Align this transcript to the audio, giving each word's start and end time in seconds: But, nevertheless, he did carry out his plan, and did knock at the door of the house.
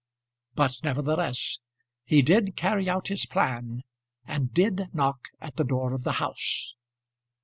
But, 0.55 0.79
nevertheless, 0.83 1.59
he 2.05 2.23
did 2.23 2.55
carry 2.55 2.89
out 2.89 3.09
his 3.09 3.27
plan, 3.27 3.83
and 4.25 4.51
did 4.51 4.87
knock 4.93 5.27
at 5.39 5.57
the 5.57 5.63
door 5.63 5.93
of 5.93 6.03
the 6.05 6.13
house. 6.13 6.73